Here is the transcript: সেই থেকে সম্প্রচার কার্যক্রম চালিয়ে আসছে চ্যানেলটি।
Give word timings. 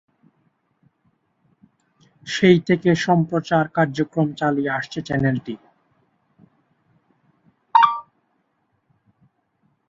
সেই 2.27 2.59
থেকে 2.67 2.89
সম্প্রচার 3.05 3.63
কার্যক্রম 3.77 4.27
চালিয়ে 4.33 4.75
আসছে 4.77 4.99
চ্যানেলটি। 5.07 5.55